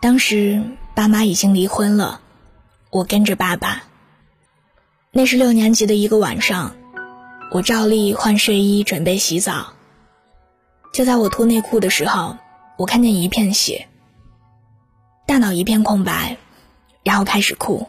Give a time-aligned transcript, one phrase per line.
[0.00, 0.62] 当时
[0.94, 2.20] 爸妈已经离婚了，
[2.90, 3.84] 我跟着爸爸。
[5.10, 6.76] 那是六年级的一个晚上，
[7.50, 9.72] 我照例换睡衣准备洗澡。
[10.92, 12.36] 就在我脱内裤的时候，
[12.76, 13.88] 我看见一片血，
[15.26, 16.36] 大脑一片空白，
[17.02, 17.88] 然后开始哭。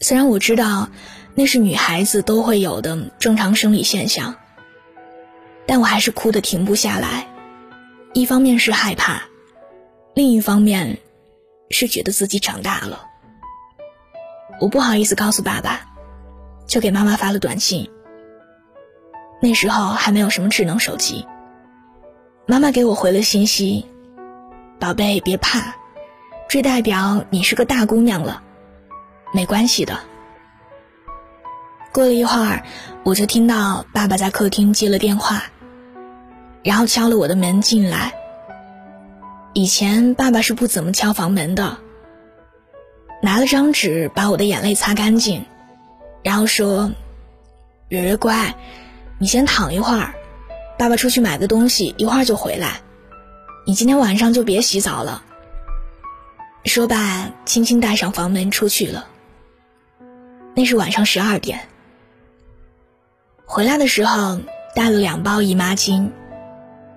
[0.00, 0.88] 虽然我知道
[1.34, 4.34] 那是女孩子都会有的正常生理现象，
[5.66, 7.28] 但我还是哭得停不下来。
[8.12, 9.22] 一方面是害怕，
[10.20, 10.98] 另一方面
[11.70, 13.06] 是觉得自己长大了。
[14.60, 15.80] 我不好意思告诉爸爸，
[16.66, 17.90] 就给妈妈发了短信。
[19.40, 21.26] 那时候还没有什么智能手机。
[22.44, 23.86] 妈妈给我回了信息
[24.78, 25.74] ：“宝贝，别怕，
[26.50, 28.42] 这代表你是个大姑娘了，
[29.32, 30.00] 没关系的。”
[31.94, 32.62] 过了一会儿，
[33.04, 35.44] 我就听到爸爸在客厅接了电话。
[36.62, 38.19] 然后敲了我的门进来。
[39.52, 41.78] 以前爸爸是不怎么敲房门的。
[43.22, 45.44] 拿了张纸把我的眼泪擦干净，
[46.22, 46.92] 然后说
[47.88, 48.54] ：“蕊蕊乖，
[49.18, 50.14] 你先躺一会儿，
[50.78, 52.80] 爸爸出去买个东西，一会儿就回来。
[53.66, 55.22] 你今天晚上就别洗澡了。”
[56.64, 59.06] 说罢，轻轻带上房门出去了。
[60.54, 61.68] 那是晚上十二点。
[63.44, 64.40] 回来的时候
[64.74, 66.10] 带了两包姨妈巾。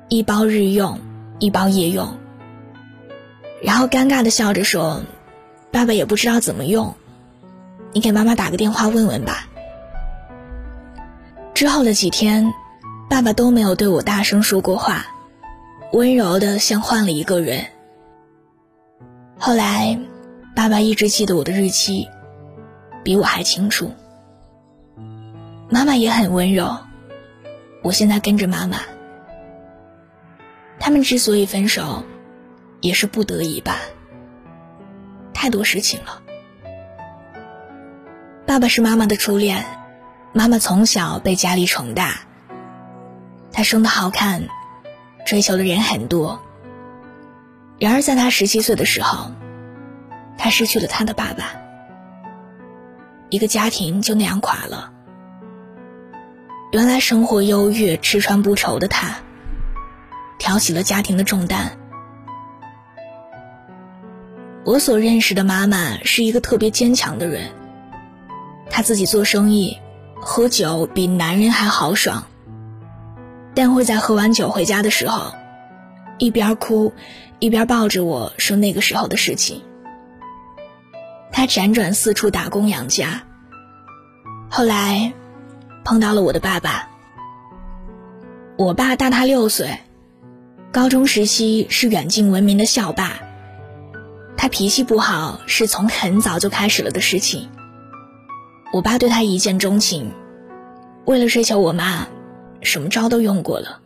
[0.10, 1.00] 一包日用，
[1.40, 2.18] 一包夜用。
[3.64, 5.04] 然后尴尬的笑着说
[5.72, 6.94] ：“爸爸也不知道怎么用，
[7.94, 9.48] 你给妈妈打个电话问问吧。”
[11.56, 12.54] 之后的几天，
[13.10, 15.06] 爸爸都没有对我大声说过话，
[15.94, 17.66] 温柔的像换了一个人。
[19.40, 19.98] 后来，
[20.54, 22.10] 爸爸一直记得我的日期，
[23.02, 23.92] 比我还清楚。
[25.70, 26.78] 妈妈也很温柔，
[27.82, 28.80] 我现在跟着妈妈。
[30.80, 32.04] 他们之所以分手，
[32.84, 33.80] 也是不得已吧。
[35.34, 36.22] 太多事情了。
[38.46, 39.66] 爸爸是妈妈的初恋，
[40.34, 42.20] 妈妈从小被家里宠大。
[43.54, 44.50] 她生的好看，
[45.26, 46.42] 追求的人很多。
[47.80, 49.32] 然而，在她十七岁的时候，
[50.38, 51.56] 她失去了她的爸爸，
[53.30, 54.92] 一个家庭就那样垮了。
[56.74, 59.16] 原来生活优越、吃穿不愁的她。
[60.38, 61.78] 挑起了家庭的重担。
[64.66, 67.52] 我所认识的妈妈是一个特别坚强的人。
[68.70, 69.78] 她自己做生意，
[70.16, 72.24] 喝酒比男人还豪爽。
[73.54, 75.34] 但会在喝完酒回家的时候，
[76.18, 76.94] 一边哭，
[77.40, 79.62] 一边抱着我说那个时候的事情。
[81.32, 83.24] 她辗转四处打工养家。
[84.50, 85.14] 后来，
[85.84, 86.90] 碰到了我的爸爸。
[88.56, 89.80] 我爸大他六岁。
[90.72, 93.20] 高中时期是远近闻名的校霸，
[94.44, 97.50] 他脾气不好是从很早就开始了的事情。
[98.74, 100.12] 我爸对他一见钟情，
[101.06, 102.10] 为了追求我妈，
[102.62, 103.80] 什么招都用过了。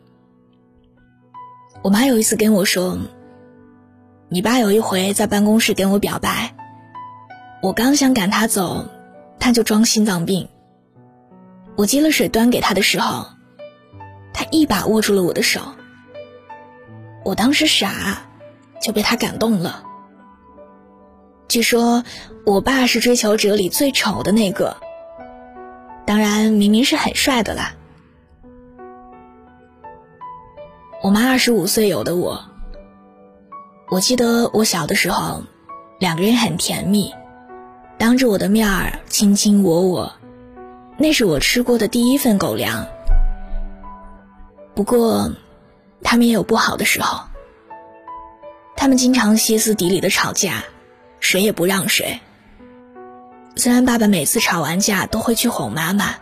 [1.84, 2.98] 我妈有一次跟我说
[4.30, 6.56] ：“你爸有一回在办公室跟我表白，
[7.62, 8.88] 我刚想赶他走，
[9.40, 10.50] 他就装心脏病。
[11.76, 13.28] 我接了水端给他的时候，
[14.34, 15.62] 他一把握住了我的手。”
[17.24, 18.24] 我当时傻，
[18.82, 19.84] 就被他感动了。
[21.48, 22.04] 据说
[22.46, 24.78] 我爸是追求者里最丑的那个，
[26.06, 27.74] 当然明明是很帅的啦。
[31.02, 32.44] 我妈二十五岁有的我，
[33.90, 35.44] 我记得我小的时候，
[36.00, 37.14] 两个人很甜蜜，
[37.98, 40.14] 当着我的面儿卿卿我我，
[40.98, 42.86] 那是我吃过的第一份狗粮。
[44.76, 45.32] 不过。
[46.04, 47.24] 他们也有不好的时候，
[48.78, 50.64] 他们经常歇斯底里的吵架，
[51.20, 52.20] 谁也不让谁。
[53.56, 56.16] 虽然爸爸每次吵完架都会去哄妈妈，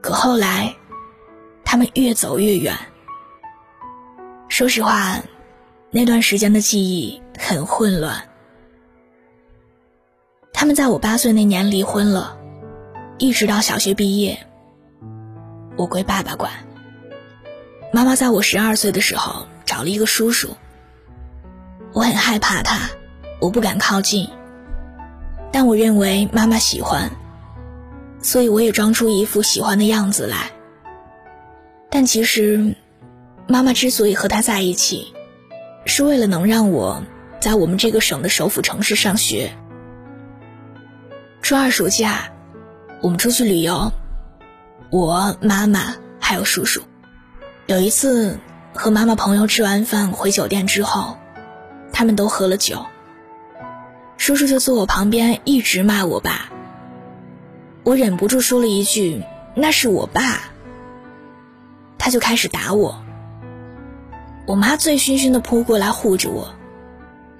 [0.00, 0.74] 可后来，
[1.64, 2.74] 他们越走越远。
[4.48, 5.20] 说实话，
[5.90, 8.28] 那段时间的记忆很混乱。
[10.52, 12.38] 他们在我八岁那年离婚了，
[13.18, 14.46] 一直到小学毕业，
[15.76, 16.50] 我归爸爸管。
[17.92, 20.56] 妈妈在我十二岁的时候找了一个叔叔。
[21.92, 22.90] 我很害怕他，
[23.40, 24.28] 我不敢靠近。
[25.52, 27.10] 但我认为妈妈喜欢，
[28.22, 30.50] 所以我也装出一副喜欢的样子来。
[31.90, 32.76] 但其实，
[33.48, 35.12] 妈妈之所以和他在一起，
[35.86, 37.02] 是为了能让我
[37.40, 39.50] 在我们这个省的首府城市上学。
[41.42, 42.30] 初二暑假，
[43.00, 43.90] 我们出去旅游，
[44.90, 46.80] 我妈妈还有叔叔。
[47.66, 48.38] 有一次，
[48.72, 51.16] 和妈妈朋友吃完饭回酒店之后，
[51.92, 52.86] 他们都喝了酒。
[54.20, 56.52] 叔叔就坐我旁边，一直骂我爸。
[57.84, 59.22] 我忍不住说了一句
[59.56, 60.50] ：“那是我爸。”
[61.96, 63.02] 他就开始打我。
[64.46, 66.54] 我妈醉醺醺的扑过来护着我，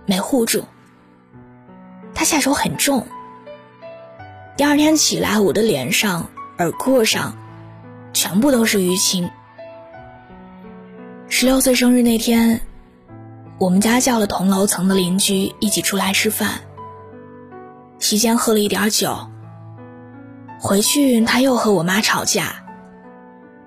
[0.06, 0.64] 没护住。
[2.14, 3.06] 他下手很重。
[4.56, 7.36] 第二天起来，我的脸上、耳廓上，
[8.14, 9.28] 全部都是淤青。
[11.28, 12.62] 十六岁生日那天，
[13.58, 16.62] 我们家叫了同楼层的邻居一起出来吃饭。
[18.00, 19.28] 席间喝了一点酒。
[20.58, 22.56] 回去他又和我妈吵架。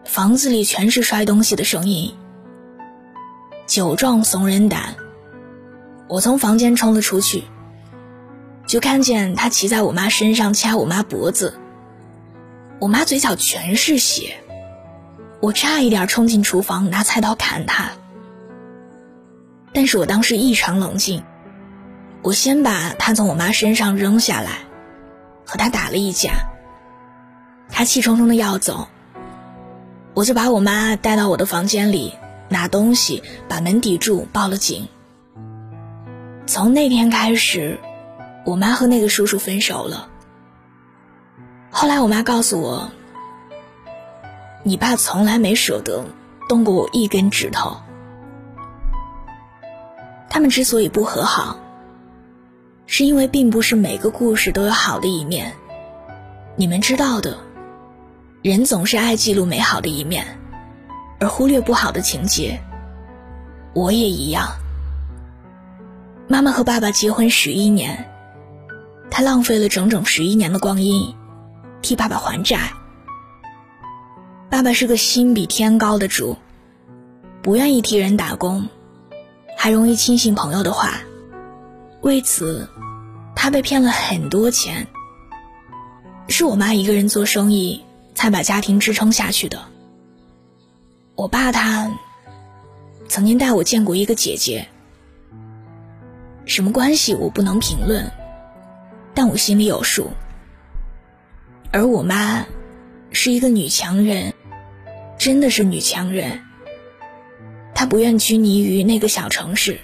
[0.03, 2.13] 房子里全是摔东西的声音。
[3.65, 4.95] 酒壮怂人胆。
[6.09, 7.45] 我从房间冲了出去，
[8.67, 11.57] 就看见他骑在我妈身上掐我妈脖子。
[12.79, 14.35] 我妈嘴角全是血，
[15.39, 17.91] 我差一点冲进厨房拿菜刀砍他。
[19.73, 21.23] 但是我当时异常冷静。
[22.23, 24.59] 我先把他从我妈身上扔下来，
[25.45, 26.31] 和他打了一架。
[27.69, 28.87] 他气冲冲的要走，
[30.13, 32.13] 我就把我妈带到我的房间里，
[32.47, 34.87] 拿东西把门抵住，报了警。
[36.45, 37.77] 从那天开始，
[38.45, 40.07] 我妈和那个叔叔分手了。
[41.71, 42.89] 后来我妈告诉我，
[44.63, 46.05] 你爸从来没舍得
[46.47, 47.75] 动过我一根指头。
[50.29, 51.57] 他们之所以不和好。
[52.85, 55.53] 是因为并不是每个故事都有好的一面，
[56.55, 57.37] 你们知道的，
[58.41, 60.37] 人总是爱记录美好的一面，
[61.19, 62.59] 而忽略不好的情节。
[63.73, 64.49] 我也一样。
[66.27, 68.09] 妈妈和爸爸结婚十一年，
[69.09, 71.15] 她浪费了整整十一年的光阴，
[71.81, 72.73] 替爸爸还债。
[74.49, 76.37] 爸爸是个心比天高的主，
[77.41, 78.67] 不愿意替人打工，
[79.57, 80.99] 还容易轻信朋友的话。
[82.03, 82.67] 为此，
[83.33, 84.87] 他被骗了很多钱。
[86.27, 87.81] 是我妈一个人做生意，
[88.13, 89.63] 才把家庭支撑下去的。
[91.15, 91.89] 我爸他
[93.07, 94.67] 曾经带我见过一个姐姐，
[96.45, 98.11] 什么关系我不能评论，
[99.13, 100.11] 但我心里有数。
[101.71, 102.45] 而我妈
[103.13, 104.33] 是一个女强人，
[105.17, 106.41] 真的是女强人。
[107.73, 109.79] 她不愿拘泥于那个小城市。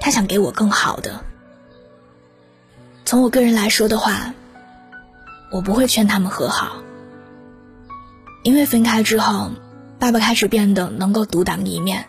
[0.00, 1.22] 他想给我更好的。
[3.04, 4.34] 从我个人来说的话，
[5.52, 6.76] 我不会劝他们和好，
[8.42, 9.50] 因为分开之后，
[9.98, 12.06] 爸爸开始变得能够独当一面，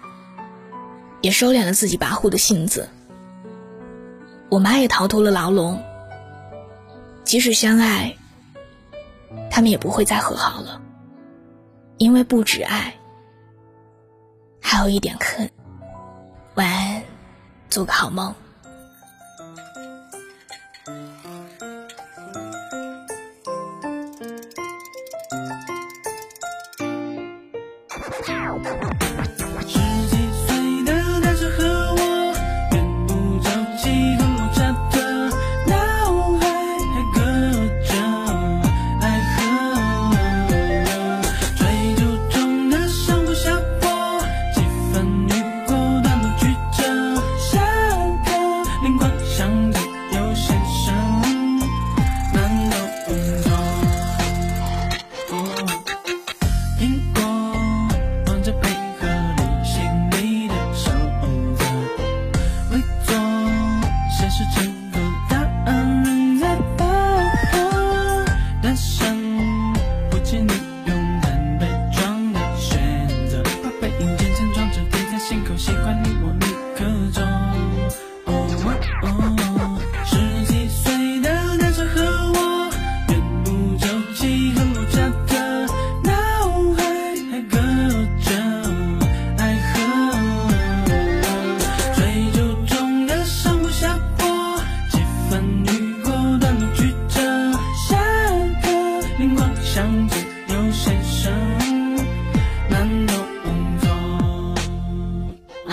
[1.22, 2.88] 也收敛了自己跋扈的性子。
[4.50, 5.82] 我妈也逃脱了牢笼。
[7.24, 8.16] 即使相爱，
[9.50, 10.82] 他们也不会再和好了，
[11.98, 12.96] 因为不止爱，
[14.62, 15.50] 还有一点恨。
[16.56, 17.01] 晚安。
[17.72, 18.36] 做个好梦。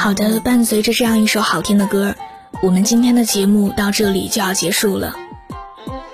[0.09, 2.15] 好的，伴随着这样一首好听的歌，
[2.62, 5.15] 我们今天的节目到这里就要结束了。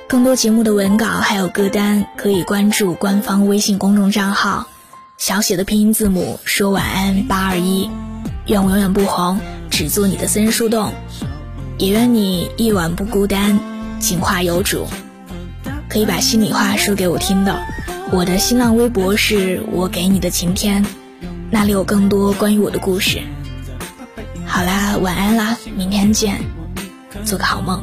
[0.08, 4.66] 更多节目的文稿还有歌单，可以关注官方微信公众账号，
[5.16, 7.88] 小写的拼音字母说晚安八二一。
[8.46, 9.38] 愿我永远不红，
[9.70, 10.92] 只做你的私人树洞。
[11.78, 13.60] 也愿你一晚不孤单，
[14.00, 14.88] 情话有主。
[15.88, 17.62] 可以把心里话说给我听的。
[18.10, 20.84] 我的新浪微博是我给你的晴天，
[21.52, 23.22] 那里有更多关于我的故事。
[24.54, 26.40] 好啦，晚安啦，明天见，
[27.24, 27.82] 做个好梦。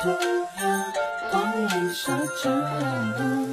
[0.00, 0.08] 突
[0.56, 0.92] 然，
[1.28, 3.47] 光阴，你说。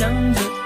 [0.00, 0.59] 想着